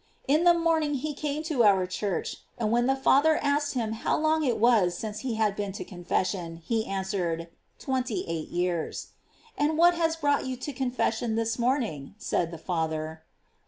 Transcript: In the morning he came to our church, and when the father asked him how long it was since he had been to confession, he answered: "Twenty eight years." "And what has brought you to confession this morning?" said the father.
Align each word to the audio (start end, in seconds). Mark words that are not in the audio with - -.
In 0.27 0.45
the 0.45 0.55
morning 0.55 0.95
he 0.95 1.13
came 1.13 1.43
to 1.43 1.63
our 1.63 1.85
church, 1.85 2.37
and 2.57 2.71
when 2.71 2.87
the 2.87 2.95
father 2.95 3.37
asked 3.43 3.75
him 3.75 3.91
how 3.93 4.17
long 4.17 4.43
it 4.43 4.57
was 4.57 4.97
since 4.97 5.19
he 5.19 5.35
had 5.35 5.55
been 5.55 5.71
to 5.73 5.83
confession, 5.85 6.55
he 6.65 6.87
answered: 6.87 7.49
"Twenty 7.77 8.25
eight 8.27 8.49
years." 8.49 9.09
"And 9.55 9.77
what 9.77 9.93
has 9.93 10.15
brought 10.15 10.47
you 10.47 10.57
to 10.57 10.73
confession 10.73 11.35
this 11.35 11.59
morning?" 11.59 12.15
said 12.17 12.49
the 12.49 12.57
father. 12.57 13.21